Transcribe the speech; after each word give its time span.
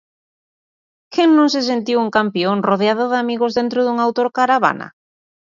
Quen 1.13 1.29
non 1.37 1.47
se 1.53 1.61
sentiu 1.71 1.97
un 2.05 2.09
campión 2.17 2.57
rodeado 2.69 3.03
de 3.11 3.17
amigos 3.23 3.55
dentro 3.59 3.79
dunha 3.83 4.05
autocaravana? 4.07 4.87